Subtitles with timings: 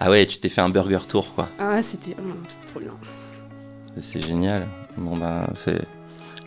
[0.00, 1.48] Ah ouais, tu t'es fait un burger tour, quoi.
[1.58, 2.14] Ah ouais, c'était
[2.66, 2.92] trop bien.
[3.96, 4.68] C'est génial.
[4.96, 5.80] Bon ben, c'est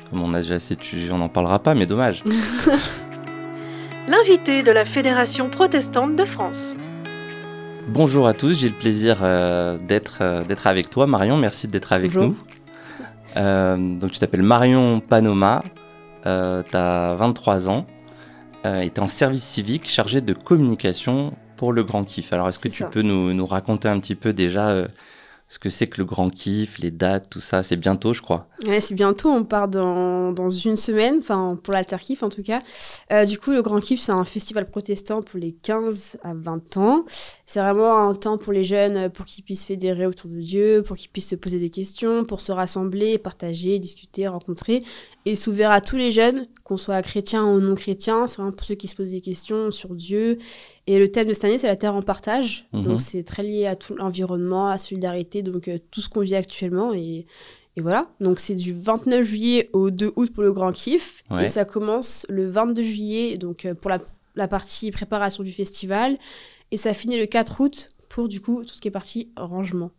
[0.09, 2.24] comme on a déjà assez de sujets, on n'en parlera pas, mais dommage.
[4.08, 6.76] L'invité de la Fédération protestante de France.
[7.90, 11.36] Bonjour à tous, j'ai le plaisir euh, d'être euh, d'être avec toi, Marion.
[11.36, 12.38] Merci d'être avec nous.
[13.36, 15.62] Euh, donc tu t'appelles Marion Panoma,
[16.23, 17.86] tu as 23 ans
[18.66, 21.31] et tu es en service civique chargé de communication
[21.62, 22.34] pour le Grand Kiff.
[22.34, 24.88] Alors est-ce que tu peux nous, nous, raconter un petit peu déjà
[25.47, 27.61] ce que c'est que le grand kiff, les dates, tout ça?
[27.61, 28.47] C'est bientôt, je crois.
[28.65, 29.29] Ouais, c'est bientôt.
[29.29, 32.57] On part dans, dans une semaine, enfin pour l'alter kiff en tout cas.
[33.11, 36.77] Euh, du coup, le grand kiff, c'est un festival protestant pour les 15 à 20
[36.77, 37.05] ans.
[37.45, 40.97] C'est vraiment un temps pour les jeunes, pour qu'ils puissent fédérer autour de Dieu, pour
[40.97, 44.83] qu'ils puissent se poser des questions, pour se rassembler, partager, discuter, rencontrer.
[45.27, 48.27] Et ouvert à tous les jeunes, qu'on soit chrétien ou non chrétien.
[48.27, 50.38] C'est vraiment pour ceux qui se posent des questions sur Dieu
[50.88, 52.66] et le thème de cette année, c'est la terre en partage.
[52.71, 52.84] Mhm.
[52.84, 56.21] Donc, c'est très lié à tout l'environnement, à la solidarité, donc euh, tout ce qu'on
[56.21, 56.94] vit actuellement.
[56.94, 57.25] Et,
[57.75, 58.05] et voilà.
[58.22, 61.23] Donc, c'est du 29 juillet au 2 août pour le Grand Kiff.
[61.42, 63.97] Et ça commence le 22 juillet, donc euh, pour la,
[64.36, 66.17] la, partie préparation du festival.
[66.72, 69.92] Et ça finit le 4 août pour, du coup, tout ce qui est partie rangement.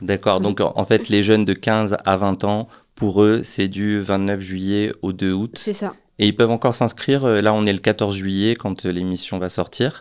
[0.00, 0.40] D'accord.
[0.40, 2.66] Donc, en fait, les jeunes de 15 à 20 ans,
[2.96, 5.52] pour eux, c'est du 29 juillet au 2 août.
[5.54, 5.94] C'est ça.
[6.18, 7.24] Et ils peuvent encore s'inscrire.
[7.24, 10.00] Euh, là, on est le 14 juillet quand l'émission va sortir.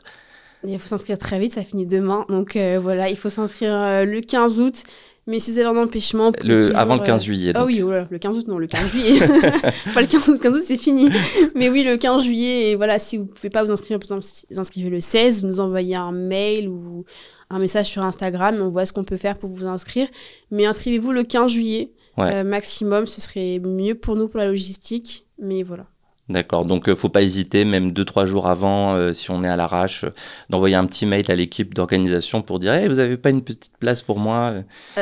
[0.68, 2.26] Il faut s'inscrire très vite, ça finit demain.
[2.30, 4.84] Donc euh, voilà, il faut s'inscrire euh, le 15 août.
[5.28, 6.32] Mais si vous avez un empêchement.
[6.44, 7.52] Le, avant le 15 euh, juillet.
[7.56, 9.20] Ah oui, voilà, le 15 août, non, le 15 juillet.
[9.94, 11.10] pas le 15 août, 15 août, c'est fini.
[11.56, 14.60] Mais oui, le 15 juillet, et voilà, si vous ne pouvez pas vous inscrire, vous
[14.60, 17.06] inscrivez le 16, vous nous envoyez un mail ou
[17.50, 20.08] un message sur Instagram, on voit ce qu'on peut faire pour vous inscrire.
[20.52, 25.26] Mais inscrivez-vous le 15 juillet, maximum, ce serait mieux pour nous, pour la logistique.
[25.40, 25.88] Mais voilà.
[26.28, 29.48] D'accord, donc euh, faut pas hésiter, même deux trois jours avant, euh, si on est
[29.48, 30.10] à l'arrache, euh,
[30.50, 33.78] d'envoyer un petit mail à l'équipe d'organisation pour dire hey, vous avez pas une petite
[33.80, 34.54] place pour moi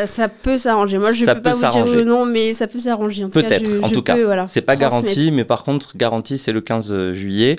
[0.06, 0.98] Ça peut s'arranger.
[0.98, 3.26] Moi, je ne peux pas vous dire le nom, mais ça peut s'arranger.
[3.28, 3.70] Peut-être.
[3.84, 7.56] En tout cas, voilà, c'est pas garanti, mais par contre, garanti, c'est le 15 juillet.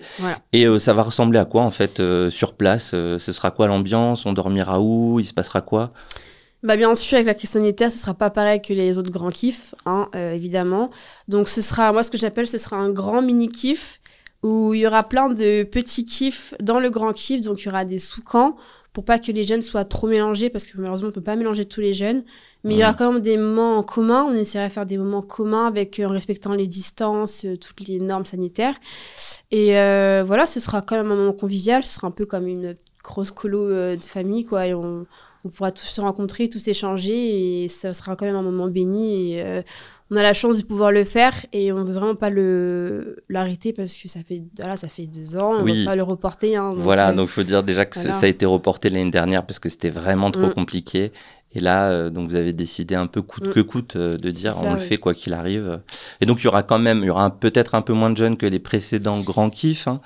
[0.53, 4.35] Et ça va ressembler à quoi en fait sur place Ce sera quoi l'ambiance On
[4.35, 5.93] dormira où Il se passera quoi?
[6.65, 9.31] Bah bien sûr, avec la crise sanitaire, ce sera pas pareil que les autres grands
[9.31, 10.89] kiffs, hein, euh, évidemment.
[11.29, 14.01] Donc ce sera, moi ce que j'appelle, ce sera un grand mini kiff
[14.43, 17.43] où il y aura plein de petits kiffs dans le grand kiff.
[17.43, 18.57] Donc il y aura des sous-camps
[18.95, 21.67] pour pas que les jeunes soient trop mélangés parce que malheureusement on peut pas mélanger
[21.67, 22.25] tous les jeunes.
[22.63, 24.27] Mais il y aura quand même des moments en commun.
[24.27, 27.87] On essaiera de faire des moments communs avec euh, en respectant les distances, euh, toutes
[27.87, 28.77] les normes sanitaires.
[29.51, 29.73] Et
[30.25, 31.85] voilà, ce sera quand même un moment convivial.
[31.85, 34.67] Ce sera un peu comme une grosse colo de famille quoi.
[34.67, 35.05] Et on,
[35.45, 39.33] on pourra tous se rencontrer, tous échanger et ça sera quand même un moment béni.
[39.33, 39.63] Et, euh,
[40.11, 43.73] on a la chance de pouvoir le faire et on veut vraiment pas le l'arrêter
[43.73, 46.57] parce que ça fait voilà, ça fait deux ans, on ne veut pas le reporter.
[46.57, 49.45] Hein, voilà, euh, donc il faut dire déjà que ça a été reporté l'année dernière
[49.45, 50.55] parce que c'était vraiment trop mm.
[50.55, 51.13] compliqué.
[51.57, 53.53] Et là, euh, donc vous avez décidé un peu coûte mm.
[53.53, 55.81] que coûte de dire on le fait quoi qu'il arrive.
[56.21, 58.17] Et donc il y aura quand même, il y aura peut-être un peu moins de
[58.17, 60.01] jeunes que les précédents grands kiffs, hein,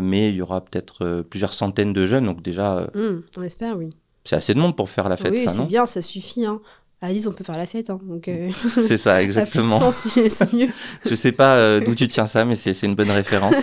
[0.00, 2.26] mais il y aura peut-être plusieurs centaines de jeunes.
[2.26, 3.90] Donc déjà, mm, on espère, oui.
[4.24, 6.44] C'est assez de monde pour faire la fête, ça, non c'est bien, ça suffit.
[6.44, 6.60] Hein.
[7.02, 7.88] À Alice, on peut faire la fête.
[7.88, 9.80] Hein, donc, euh, C'est ça, exactement.
[9.90, 10.68] c'est mieux.
[11.06, 13.56] Je sais pas euh, d'où tu tiens ça, mais c'est une bonne référence.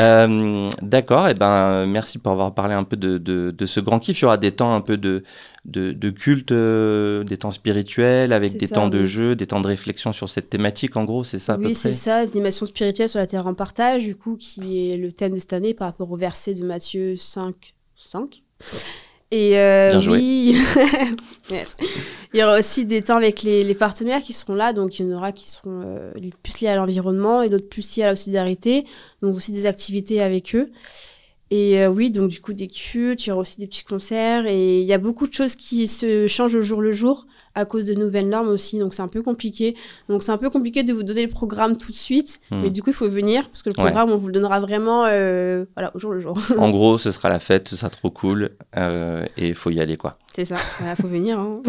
[0.00, 3.78] euh, D'accord, et eh ben merci pour avoir parlé un peu de, de, de, ce
[3.78, 4.20] grand kiff.
[4.20, 5.22] Il y aura des temps un peu de,
[5.66, 10.12] de, de culte, des temps spirituels, avec des temps de jeu, des temps de réflexion
[10.12, 13.46] sur cette thématique, en gros, c'est ça Oui, c'est ça, animation spirituelle sur la terre
[13.46, 16.54] en partage, du coup, qui est le thème de cette année par rapport au verset
[16.54, 17.74] de Matthieu 5.
[17.96, 18.43] 5
[19.30, 20.56] et euh, oui,
[21.50, 24.72] il y aura aussi des temps avec les, les, partenaires qui seront là.
[24.72, 27.96] Donc, il y en aura qui seront euh, plus liés à l'environnement et d'autres plus
[27.96, 28.84] liés à la solidarité.
[29.22, 30.70] Donc, aussi des activités avec eux.
[31.56, 34.44] Et euh, oui, donc du coup, des cultes, il y aura aussi des petits concerts.
[34.48, 37.64] Et il y a beaucoup de choses qui se changent au jour le jour à
[37.64, 38.80] cause de nouvelles normes aussi.
[38.80, 39.76] Donc c'est un peu compliqué.
[40.08, 42.40] Donc c'est un peu compliqué de vous donner le programme tout de suite.
[42.50, 42.62] Hmm.
[42.62, 45.04] Mais du coup, il faut venir parce que le programme, on vous le donnera vraiment
[45.06, 46.36] euh, voilà, au jour le jour.
[46.58, 48.50] en gros, ce sera la fête, ce sera trop cool.
[48.76, 50.18] Euh, et il faut y aller, quoi.
[50.34, 51.38] C'est ça, il faut venir.
[51.38, 51.62] Hein.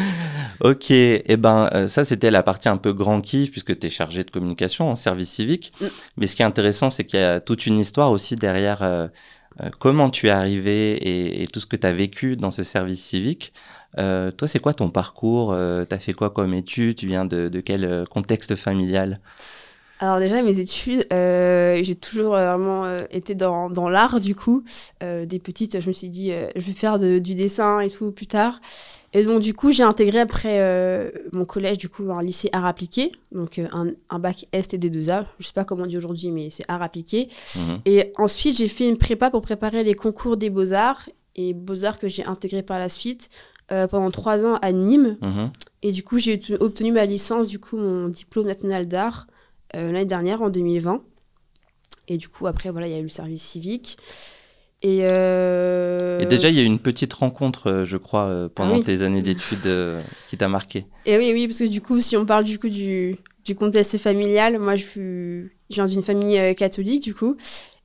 [0.60, 3.86] ok, et eh ben euh, ça c'était la partie un peu grand kiff puisque tu
[3.86, 5.72] es chargé de communication en service civique.
[5.80, 5.86] Hmm.
[6.16, 9.10] Mais ce qui est intéressant, c'est qu'il y a toute une histoire aussi derrière
[9.78, 13.04] comment tu es arrivé et, et tout ce que tu as vécu dans ce service
[13.04, 13.52] civique.
[13.98, 15.52] Euh, toi, c'est quoi ton parcours?
[15.52, 16.96] Euh, Tu as fait quoi comme études?
[16.96, 19.20] Tu viens de, de quel euh, contexte familial?
[20.02, 24.64] Alors déjà, mes études, euh, j'ai toujours vraiment euh, été dans, dans l'art du coup.
[25.02, 28.10] Euh, des petites, je me suis dit, je vais faire de, du dessin et tout
[28.10, 28.60] plus tard.
[29.12, 33.12] Et donc du coup, j'ai intégré après mon collège, du coup, un lycée art appliqué,
[33.30, 35.26] donc un, un, bac Est et D2A.
[35.38, 37.28] Je sais pas comment on dit aujourd'hui, mais c'est art appliqué.
[37.56, 37.80] Mhm.
[37.84, 42.08] Et ensuite, j'ai fait une prépa pour préparer les concours des beaux-arts et Beaux-Arts que
[42.08, 43.28] j'ai intégré par la suite
[43.68, 45.18] pendant trois ans à Nîmes.
[45.20, 45.50] Mhm.
[45.82, 49.26] Et du coup, j'ai obtenu ma licence, du coup, mon diplôme national d'art
[49.74, 51.02] l'année dernière, en 2020.
[52.08, 53.96] Et du coup, après, voilà, il y a eu le service civique.
[54.82, 59.02] Et, et, déjà, il y a eu une petite rencontre, je crois, pendant Ah tes
[59.02, 59.68] années d'études
[60.28, 60.86] qui t'a marqué.
[61.04, 63.98] Et oui, oui, parce que du coup, si on parle du coup du, du contexte
[63.98, 67.36] familial, moi, je, je viens d'une famille catholique, du coup.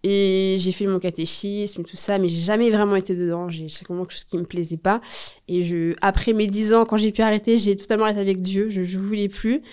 [0.08, 3.48] Et j'ai fait mon catéchisme, tout ça, mais j'ai jamais vraiment été dedans.
[3.50, 5.02] C'est vraiment quelque chose qui me plaisait pas.
[5.48, 8.70] Et je, après mes 10 ans, quand j'ai pu arrêter, j'ai totalement arrêté avec Dieu.
[8.70, 9.64] Je ne voulais plus.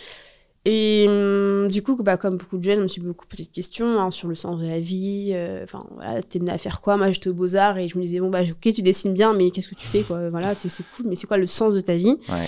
[0.64, 3.48] Et hum, du coup, bah, comme beaucoup de jeunes, je me suis beaucoup posé de
[3.48, 5.34] questions hein, sur le sens de la vie.
[5.64, 6.96] Enfin, voilà, t'es mené à faire quoi?
[6.96, 9.50] Moi, j'étais aux Beaux-Arts et je me disais, bon, bah, ok, tu dessines bien, mais
[9.50, 10.30] qu'est-ce que tu fais quoi?
[10.30, 12.16] Voilà, c'est cool, mais c'est quoi le sens de ta vie?
[12.28, 12.46] Ouais.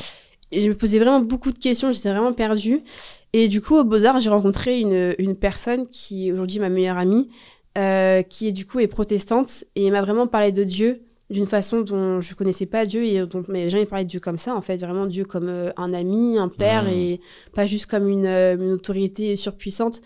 [0.52, 2.80] Et je me posais vraiment beaucoup de questions, j'étais vraiment perdue.
[3.32, 6.98] Et du coup, aux Beaux-Arts, j'ai rencontré une, une personne qui est aujourd'hui ma meilleure
[6.98, 7.28] amie,
[7.76, 11.80] euh, qui est du coup est protestante et m'a vraiment parlé de Dieu d'une façon
[11.80, 14.60] dont je connaissais pas Dieu et dont mais jamais parlé de Dieu comme ça en
[14.60, 16.88] fait vraiment Dieu comme euh, un ami un père Mmh.
[16.88, 17.20] et
[17.54, 20.00] pas juste comme une, euh, une autorité surpuissante.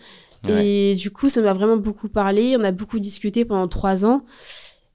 [0.47, 0.65] Ouais.
[0.65, 2.55] et du coup ça m'a vraiment beaucoup parlé.
[2.57, 4.23] On a beaucoup discuté pendant trois ans.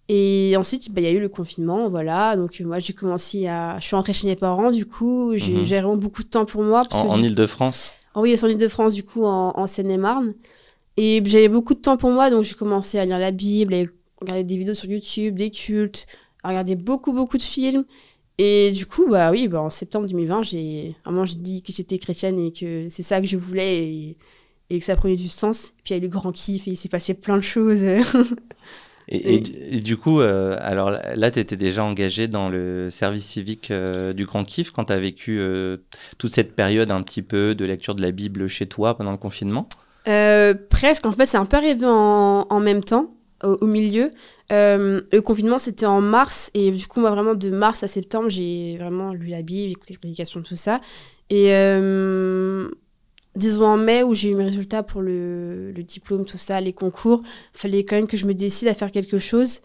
[0.09, 2.37] Et ensuite bah, il y a eu le confinement voilà.
[2.37, 5.33] Donc moi j'ai commencé à je suis rentrée chez mes parents du coup.
[5.37, 8.47] J'ai j'ai vraiment beaucoup de temps pour moi parce En, en Ile-de-France ah oui, en
[8.47, 10.35] Ile-de-France, du coup, en, en Seine-et-Marne.
[10.97, 13.83] Et j'avais beaucoup de temps pour moi, donc j'ai commencé à lire la Bible, à
[14.25, 16.07] regarder des vidéos sur YouTube, des cultes,
[16.43, 17.85] à regarder beaucoup, beaucoup de films.
[18.39, 21.99] Et du coup, bah oui, bah, en septembre 2020, j'ai vraiment j'ai dit que j'étais
[21.99, 24.17] chrétienne et que c'est ça que je voulais et,
[24.71, 25.73] et que ça prenait du sens.
[25.85, 27.83] Puis il y a eu le grand kiff et il s'est passé plein de choses.
[29.07, 33.27] Et, et- et du coup, euh, alors là, tu étais déjà engagé dans le service
[33.27, 35.77] civique euh, du Grand Kiff quand tu as vécu euh,
[36.17, 39.19] toute cette période un petit peu de lecture de la Bible chez toi pendant le
[39.19, 39.69] confinement?
[40.71, 44.11] Presque, en fait, c'est un peu arrivé en, en même temps, au, milieu.
[44.53, 48.29] Euh, le confinement, c'était en mars, et du coup, moi, vraiment, de mars à septembre,
[48.29, 50.81] j'ai vraiment lu la Bible, écouté les prédications, tout ça.
[51.31, 52.69] Et euh,
[53.37, 57.23] disons en mai, où j'ai eu mes résultats pour le, diplôme, tout ça, les concours,
[57.53, 59.61] fallait quand même que je me décide à faire quelque chose.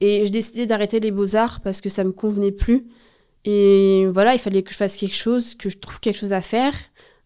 [0.00, 2.86] Et j'ai décidé d'arrêter les beaux-arts parce que ça me convenait plus.
[3.44, 6.42] Et voilà, il fallait que je fasse quelque chose, que je trouve quelque chose à
[6.42, 6.74] faire.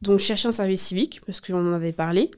[0.00, 2.30] Donc, je cherchais un service civique, parce qu'on en avait parlé.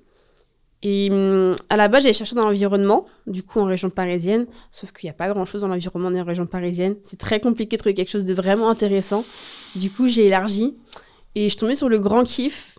[0.87, 4.93] Et hum, à la base, j'allais chercher dans l'environnement, du coup en région parisienne, sauf
[4.93, 6.97] qu'il n'y a pas grand-chose dans l'environnement la région parisienne.
[7.03, 9.25] C'est très compliqué de trouver quelque chose de vraiment intéressant.
[9.75, 10.77] Du coup, j'ai élargi
[11.35, 12.79] et je suis tombée sur le grand kiff.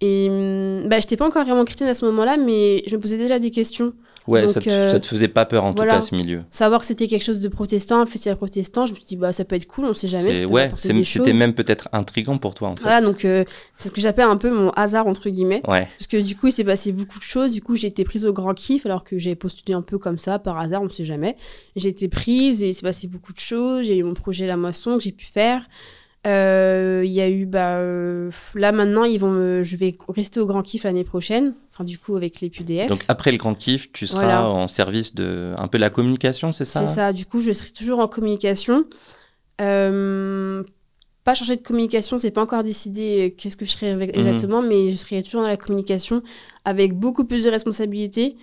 [0.00, 3.18] Et hum, bah, j'étais pas encore vraiment chrétienne à ce moment-là, mais je me posais
[3.18, 3.94] déjà des questions.
[4.30, 5.94] Ouais, Donc, ça, te, euh, ça te faisait pas peur en voilà.
[5.94, 6.42] tout cas ce milieu.
[6.50, 9.32] Savoir que c'était quelque chose de protestant, un festival protestant, je me suis dit, bah,
[9.32, 10.32] ça peut être cool, on sait jamais.
[10.32, 12.82] Ça peut ouais, c'était même peut-être intriguant pour toi en fait.
[12.82, 13.44] Voilà, donc euh,
[13.76, 15.62] c'est ce que j'appelle un peu mon hasard, entre guillemets.
[15.66, 17.52] Ouais, Parce que du coup, il s'est passé beaucoup de choses.
[17.52, 20.18] Du coup, j'ai été prise au grand kiff alors que j'avais postulé un peu comme
[20.18, 21.36] ça, par hasard, on ne sait jamais.
[21.74, 23.86] J'ai été prise et il s'est passé beaucoup de choses.
[23.86, 25.62] J'ai eu mon projet La Moisson que j'ai pu faire.
[26.26, 29.62] Euh, Il y a eu, bah, euh, là maintenant, ils vont me...
[29.62, 31.54] je vais rester au grand kiff l'année prochaine.
[31.72, 32.88] Enfin, du coup, avec les PUDF.
[32.88, 34.48] donc après le Grand Kiff, tu seras Voilà.
[34.50, 36.86] en service de un peu la communication, c'est ça?
[36.86, 37.12] C'est ça.
[37.14, 38.84] Du coup, je serai toujours en communication.
[39.60, 40.62] Euh,
[41.24, 44.02] pas changer de communication, c'est pas encore décidé euh, qu'est-ce que je serai Mhm.
[44.12, 46.22] exactement, mais je serai toujours dans la communication
[46.64, 48.36] avec beaucoup plus de responsabilités.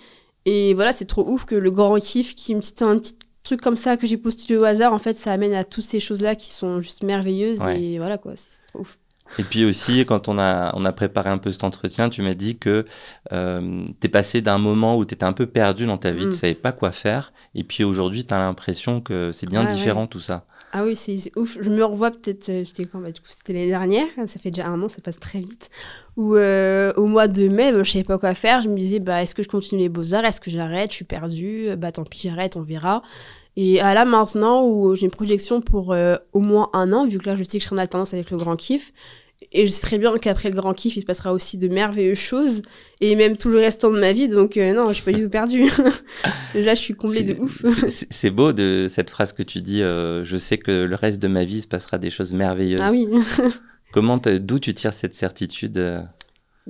[0.44, 3.14] Et voilà, c'est trop ouf que le grand kiff, qui une petite- un petit
[3.56, 6.34] comme ça que j'ai postulé au hasard, en fait, ça amène à toutes ces choses-là
[6.34, 7.60] qui sont juste merveilleuses.
[7.60, 7.80] Ouais.
[7.80, 8.98] Et voilà, quoi, c'est trop ouf.
[9.38, 12.32] Et puis aussi, quand on a, on a préparé un peu cet entretien, tu m'as
[12.32, 12.86] dit que
[13.32, 16.26] euh, tu es passé d'un moment où tu étais un peu perdu dans ta vie,
[16.26, 16.30] Mm.
[16.30, 19.72] tu savais pas quoi faire, et puis aujourd'hui, tu as l'impression que c'est bien Ouais,
[19.74, 20.46] différent tout ça.
[20.72, 21.56] Ah oui, c'est ouf.
[21.60, 24.50] Je me revois peut-être, euh, c'était quand bah, Du coup, c'était l'année dernière, ça fait
[24.50, 25.70] déjà un an, ça passe très vite.
[26.16, 28.60] Où euh, au mois de mai, bah, je savais pas quoi faire.
[28.60, 31.04] Je me disais, bah, est-ce que je continue les beaux-arts Est-ce que j'arrête Je suis
[31.04, 31.68] perdue.
[31.78, 33.02] Bah tant pis, j'arrête, on verra.
[33.60, 37.18] Et à là, maintenant, où j'ai une projection pour euh, au moins un an, vu
[37.18, 38.92] que là, je sais que je serai en alternance avec le grand kiff.
[39.52, 42.18] Et je sais très bien qu'après le grand kiff, il se passera aussi de merveilleuses
[42.18, 42.60] choses.
[43.00, 44.28] Et même tout le restant de ma vie.
[44.28, 45.64] Donc, euh, non, je suis pas du tout perdue.
[46.54, 47.64] là, je suis comblée de C'est- ouf.
[48.10, 51.28] c'est- beau de cette phrase que tu dis euh, Je sais que le reste de
[51.28, 52.80] ma vie se passera des choses merveilleuses.
[52.82, 53.08] Ah oui.
[53.92, 56.00] Comment D'où tu tires cette certitude euh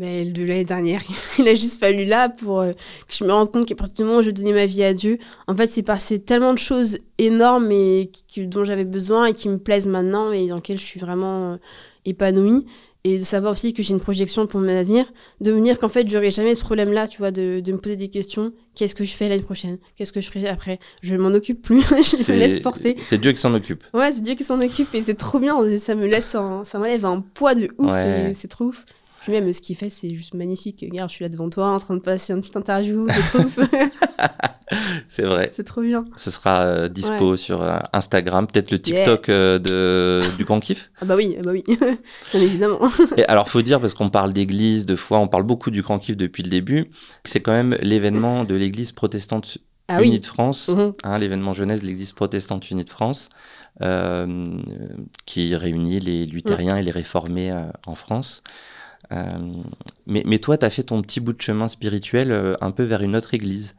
[0.00, 1.02] Mais de l'année dernière,
[1.40, 4.04] il a juste fallu là pour euh, que je me rende compte qu'à partir du
[4.04, 6.98] moment où je donnais ma vie à Dieu, en fait, c'est passé tellement de choses
[7.18, 10.84] énormes et qui- dont j'avais besoin et qui me plaisent maintenant et dans lesquelles je
[10.84, 11.56] suis vraiment euh,
[12.04, 12.64] épanouie.
[13.04, 15.06] Et de savoir aussi que j'ai une projection pour mon avenir,
[15.40, 17.94] de me dire qu'en fait, j'aurai jamais ce problème-là, tu vois, de, de me poser
[17.96, 18.52] des questions.
[18.74, 19.78] Qu'est-ce que je fais l'année prochaine?
[19.96, 20.78] Qu'est-ce que je ferai après?
[21.00, 22.96] Je m'en occupe plus, je me laisse porter.
[23.04, 23.84] C'est Dieu qui s'en occupe.
[23.94, 25.56] Ouais, c'est Dieu qui s'en occupe et c'est trop bien.
[25.78, 28.30] Ça me laisse, en- ça m'enlève un poids de ouf Ouais.
[28.30, 28.84] et c'est trop ouf.
[29.28, 30.82] Puis même ce qu'il fait, c'est juste magnifique.
[30.90, 33.06] Regarde, je suis là devant toi en train de passer une petite interview,
[35.06, 35.50] c'est vrai.
[35.52, 36.06] C'est trop bien.
[36.16, 40.90] Ce sera euh, dispo sur euh, Instagram, peut-être le TikTok euh, de, du Grand Kiff.
[41.02, 42.80] Ah bah oui, ah bah oui, bien évidemment.
[43.18, 45.98] Et alors, faut dire, parce qu'on parle d'église, de foi, on parle beaucoup du Grand
[45.98, 46.86] Kiff depuis le début,
[47.24, 49.58] c'est quand même l'événement de l'église protestante
[49.88, 50.20] Ah unie oui.
[50.20, 50.92] de France, Mhm.
[51.04, 53.28] hein, l'événement jeunesse de l'église protestante unie de France,
[53.82, 54.44] euh,
[55.26, 58.42] qui réunit les luthériens et les réformés euh, en France.
[59.12, 59.24] Euh,
[60.06, 62.82] mais, mais toi, tu as fait ton petit bout de chemin spirituel euh, un peu
[62.82, 63.74] vers une autre église.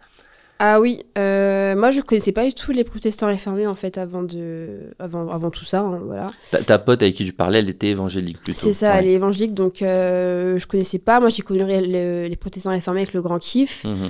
[0.61, 4.23] Ah oui, euh, moi je connaissais pas du tout les protestants réformés en fait avant
[4.23, 6.27] de, avant, avant tout ça, hein, voilà.
[6.51, 8.59] Ta, ta pote avec qui tu parlais, elle était évangélique plutôt.
[8.59, 8.99] C'est ça, Ouais.
[8.99, 11.21] elle est évangélique, donc euh, je connaissais pas.
[11.21, 13.85] Moi j'ai connu le- le- les protestants réformés avec le grand kiff.
[13.85, 14.09] Mhm.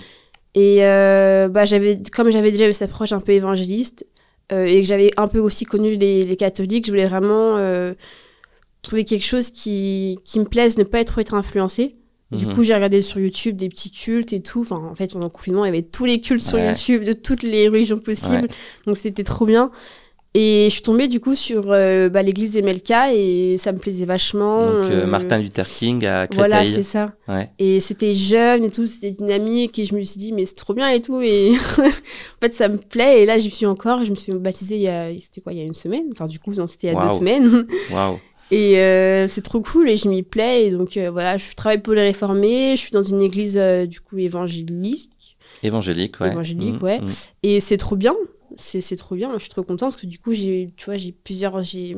[0.56, 4.08] Et euh, bah, j'avais, comme j'avais déjà eu cette approche un peu évangéliste,
[4.52, 7.58] et que j'avais un peu aussi connu les, les catholiques, je voulais vraiment
[8.82, 11.96] trouver quelque chose qui, qui me plaise, ne pas être trop être influencé.
[12.32, 12.54] Du Mhm.
[12.56, 14.62] coup, j'ai regardé sur YouTube des petits cultes et tout.
[14.62, 16.60] Enfin, en fait, pendant le confinement, il y avait tous les cultes sur.
[16.60, 18.44] YouTube de toutes les religions possibles.
[18.44, 18.48] Ouais.
[18.86, 19.72] Donc, c'était trop bien.
[20.36, 23.80] Et je suis tombée du coup sur euh, bah, l'église des Melka et ça me
[23.80, 24.62] plaisait vachement.
[24.62, 26.38] Donc euh, euh, Martin Luther King à Créteil.
[26.38, 27.14] Voilà, c'est ça.
[27.28, 27.50] Ouais.
[27.58, 30.54] Et c'était jeune et tout, c'était une amie qui je me suis dit mais c'est
[30.54, 34.06] trop bien et tout et en fait ça me plaît et là j'y suis encore,
[34.06, 36.28] je me suis baptisée il y a c'était quoi il y a une semaine, enfin
[36.28, 38.20] du coup non, c'était il y a deux semaines Waouh.
[38.52, 41.82] Et euh, c'est trop cool et je m'y plais et donc euh, voilà, je travaille
[41.82, 45.10] pour les réformés, je suis dans une église euh, du coup évangéliste
[45.64, 46.32] Évangélique, ouais.
[46.32, 47.00] Évangélique, Mhm, ouais.
[47.02, 47.10] mhm.
[47.44, 48.14] et c'est trop bien,
[48.56, 50.98] c'est c'est trop bien, je suis trop contente parce que du coup j'ai tu vois,
[50.98, 51.96] j'ai plusieurs j'ai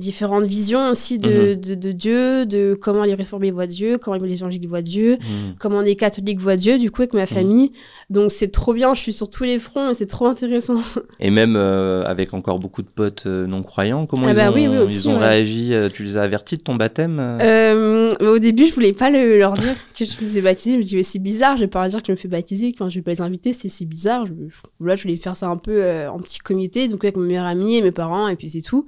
[0.00, 1.54] différentes visions aussi de, Mhm.
[1.60, 5.54] de, de Dieu, de comment les réformés voient Dieu, comment les évangéliques voient Dieu, Mhm.
[5.60, 7.70] comment les catholiques voient Dieu, du coup, avec ma famille.
[8.10, 10.74] Donc, c'est trop bien, je suis sur tous les fronts et c'est trop intéressant.
[11.20, 14.54] Et même euh, avec encore beaucoup de potes euh, non-croyants, comment Ah ils, bah ont,
[14.54, 15.28] oui, oui, aussi, ils ont ouais.
[15.28, 18.14] réagi euh, Tu les as avertis de ton baptême euh?
[18.20, 20.74] Au début, je voulais pas le- leur dire que je me faisais baptiser.
[20.74, 22.28] Je me disais, mais c'est bizarre, je vais pas leur dire que je me fais
[22.28, 24.26] baptiser quand je vais pas les inviter, c'est c'est bizarre.
[24.26, 27.16] Je, je- là, je voulais faire ça un peu euh, en petit comité, donc avec
[27.16, 28.86] mon meilleur ami et mes parents, et puis c'est tout.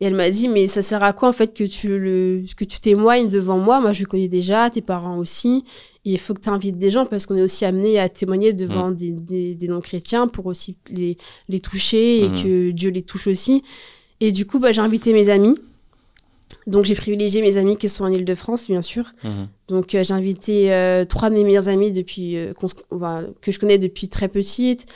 [0.00, 2.64] Et elle m'a dit, mais ça sert à quoi en fait que tu, le, que
[2.64, 3.80] tu témoignes devant moi?
[3.80, 5.64] Moi, je connais déjà, tes parents aussi.
[6.04, 8.52] Et il faut que tu invites des gens parce qu'on est aussi amené à témoigner
[8.52, 11.16] devant des, des, des non-chrétiens pour aussi les,
[11.48, 12.42] les toucher et Mhm.
[12.42, 13.62] que Dieu les touche aussi.
[14.20, 15.54] Et du coup, bah, j'ai invité mes amis.
[16.66, 19.12] Donc, j'ai privilégié mes amis qui sont en Ile-de-France, bien sûr.
[19.22, 19.48] Mhm.
[19.68, 22.52] Donc, euh, j'ai invité euh, trois de mes meilleures amies depuis, euh,
[22.90, 24.86] enfin, que je connais depuis très petite.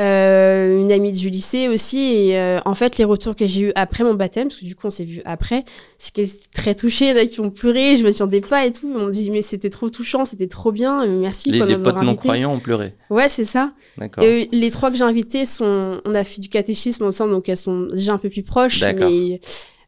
[0.00, 1.98] Euh, une amie du lycée aussi.
[1.98, 4.76] Et euh, en fait, les retours que j'ai eu après mon baptême, parce que du
[4.76, 5.64] coup, on s'est vu après,
[5.98, 7.06] c'est qu'elles étaient très touchées.
[7.06, 8.92] Il y en a qui ont pleuré, je me attendais pas et tout.
[8.94, 11.02] On me dit, mais c'était trop touchant, c'était trop bien.
[11.04, 12.06] euh, Merci Les, les potes invité.
[12.06, 12.94] non-croyants ont pleuré.
[13.10, 13.72] Ouais, c'est ça.
[13.96, 14.22] D'accord.
[14.22, 17.48] Et, euh, les trois que j'ai invités sont, on a fait du catéchisme ensemble, donc
[17.48, 18.80] elles sont déjà un peu plus proches.
[18.80, 19.10] D'accord.
[19.10, 19.40] Mais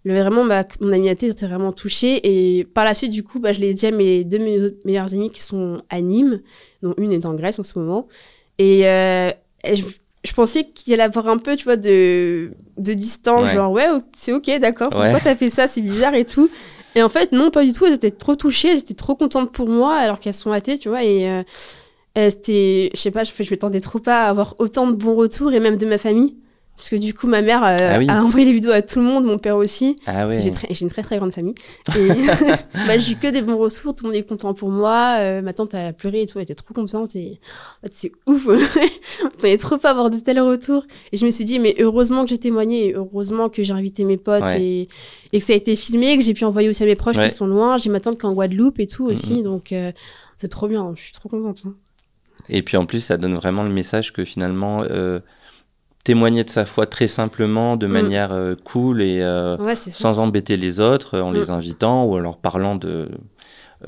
[0.04, 2.20] le- vraiment, ma, mon amie Athée était vraiment touchée.
[2.58, 4.40] Et par la suite, du coup, bah, je l'ai dit à mes deux
[4.84, 6.40] meilleures amies qui sont à Nîmes,
[6.82, 8.08] dont une est en Grèce en ce moment.
[8.58, 9.84] Et, euh, et je,
[10.24, 13.54] je pensais qu'il allait avoir un peu, tu vois, de, de distance, Ouais.
[13.54, 15.10] genre, ouais, c'est ok, d'accord, Ouais.
[15.12, 16.50] pourquoi t'as fait ça, c'est bizarre et tout.
[16.94, 19.52] Et en fait, non, pas du tout, elles étaient trop touchées, elles étaient trop contentes
[19.52, 21.42] pour moi, alors qu'elles sont athées, tu vois, et euh,
[22.14, 25.14] elles étaient, je sais pas, je, je m'attendais trop pas à avoir autant de bons
[25.14, 26.34] retours, et même de ma famille.
[26.80, 28.06] Parce que du coup, ma mère euh, Ah oui.
[28.08, 29.96] a envoyé les vidéos à tout le monde, mon père aussi.
[30.06, 30.40] Ah ouais.
[30.40, 31.54] J'ai une très très grande famille.
[31.94, 32.08] Et
[32.86, 35.16] bah, j'ai eu que des bons retours, tout le monde est content pour moi.
[35.18, 37.14] Euh, ma tante elle a pleuré et tout, elle était trop contente.
[37.16, 37.38] Et
[37.82, 38.48] en fait, c'est ouf.
[39.42, 40.84] On est trop pas avoir de tels retours.
[41.12, 44.04] Et je me suis dit, mais heureusement que j'ai témoigné, et heureusement que j'ai invité
[44.04, 44.62] mes potes Ouais.
[44.62, 44.88] et,
[45.34, 47.28] et que ça a été filmé, que j'ai pu envoyer aussi à mes proches Ouais.
[47.28, 47.76] qui sont loin.
[47.76, 49.42] J'ai ma tante qui est en Guadeloupe et tout aussi.
[49.42, 49.92] Donc euh,
[50.38, 51.62] c'est trop bien, je suis trop contente.
[51.66, 51.74] hein.
[52.48, 54.82] Et puis en plus, ça donne vraiment le message que finalement,
[56.10, 57.92] témoigner de sa foi très simplement, de Mm.
[57.92, 61.34] manière euh, cool et euh, Ouais, sans embêter les autres, euh, en Mm.
[61.34, 63.08] les invitant ou en leur parlant de.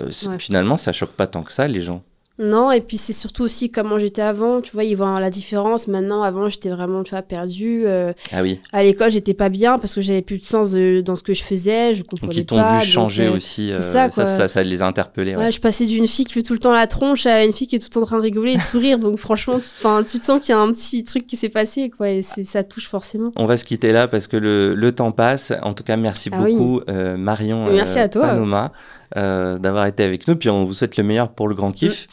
[0.00, 0.38] euh, Ouais.
[0.38, 2.02] Finalement, ça choque pas tant que ça, les gens.
[2.42, 4.60] Non, et puis c'est surtout aussi comment j'étais avant.
[4.60, 5.86] Tu vois, ils voient la différence.
[5.86, 7.84] Maintenant, avant, j'étais vraiment, tu vois, perdue.
[7.86, 8.60] euh, Ah oui.
[8.72, 11.34] À l'école, j'étais pas bien parce que j'avais plus de sens de- dans ce que
[11.34, 13.68] je faisais, je comprenais Donc ils t'ont vu changer euh, aussi.
[13.72, 14.24] c'est euh, ça, quoi.
[14.24, 15.36] ça, ça les a interpellés.
[15.36, 15.44] ouais.
[15.44, 17.66] Ouais, je passais d'une fille qui fait tout le temps la tronche à une fille
[17.66, 18.98] qui est tout le temps en train de rigoler et de sourire.
[18.98, 19.68] Donc franchement, tu,
[20.10, 22.64] tu te sens qu'il y a un petit truc qui s'est passé, quoi, et ça
[22.64, 23.30] touche forcément.
[23.36, 25.52] On va se quitter là parce que le, le temps passe.
[25.62, 26.52] En tout cas, merci Ah oui.
[26.52, 28.26] beaucoup, euh, Marion Merci euh, à toi.
[28.28, 28.72] Panoma,
[29.16, 30.36] d'avoir été avec nous.
[30.36, 32.06] Puis on vous souhaite le meilleur pour le grand kiff.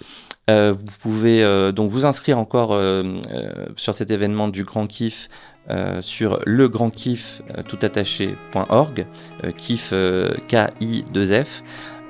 [0.49, 4.87] Euh, vous pouvez euh, donc vous inscrire encore euh, euh, sur cet événement du grand
[4.87, 5.29] kiff
[5.69, 9.05] euh, sur legrandkiff euh, toutattaché.org,
[9.43, 11.61] euh, kiff euh, K-I-2-F.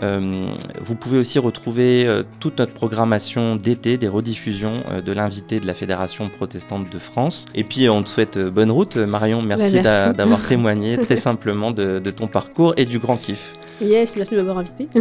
[0.02, 5.60] Euh, vous pouvez aussi retrouver euh, toute notre programmation d'été, des rediffusions euh, de l'invité
[5.60, 7.44] de la Fédération protestante de France.
[7.54, 9.42] Et puis on te souhaite euh, bonne route, Marion.
[9.42, 10.14] Merci, Bah, merci.
[10.16, 13.52] d'avoir témoigné très simplement de, de ton parcours et du grand kiff.
[13.82, 14.88] Yes, merci de m'avoir invité.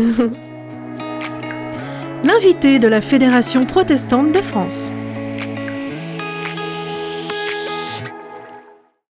[2.25, 4.91] L'invité de la Fédération protestante de France.